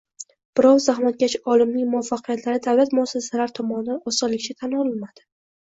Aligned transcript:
Biroq 0.59 0.79
zahmatkash 0.85 1.35
olimning 1.55 1.85
muvaffaqiyatlari 1.93 2.65
davlat 2.69 2.97
muassasalari 3.01 3.59
tomonidan 3.61 4.05
osonlikcha 4.15 4.59
tan 4.65 4.77
olinmadi 4.85 5.29